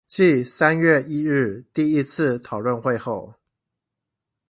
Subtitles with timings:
[0.07, 3.35] 繼三月一日第一次討論會後